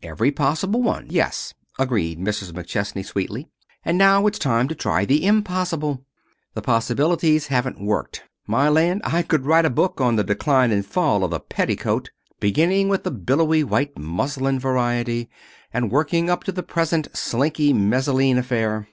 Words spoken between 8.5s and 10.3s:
land! I could write a book on the